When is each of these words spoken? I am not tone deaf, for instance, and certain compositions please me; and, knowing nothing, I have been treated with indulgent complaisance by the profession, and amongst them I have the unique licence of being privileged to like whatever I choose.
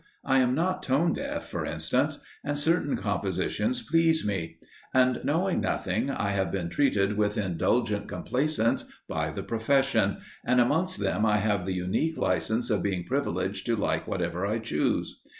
I 0.25 0.39
am 0.39 0.55
not 0.55 0.81
tone 0.81 1.13
deaf, 1.13 1.47
for 1.47 1.63
instance, 1.63 2.23
and 2.43 2.57
certain 2.57 2.97
compositions 2.97 3.83
please 3.83 4.25
me; 4.25 4.57
and, 4.95 5.21
knowing 5.23 5.59
nothing, 5.61 6.09
I 6.09 6.29
have 6.31 6.51
been 6.51 6.69
treated 6.69 7.17
with 7.17 7.37
indulgent 7.37 8.07
complaisance 8.07 8.91
by 9.07 9.29
the 9.29 9.43
profession, 9.43 10.17
and 10.43 10.59
amongst 10.59 10.99
them 11.01 11.23
I 11.23 11.37
have 11.37 11.67
the 11.67 11.75
unique 11.75 12.17
licence 12.17 12.71
of 12.71 12.81
being 12.81 13.03
privileged 13.03 13.67
to 13.67 13.75
like 13.75 14.07
whatever 14.07 14.43
I 14.43 14.57
choose. 14.57 15.21